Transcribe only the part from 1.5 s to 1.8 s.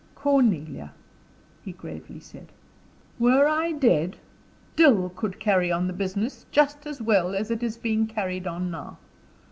he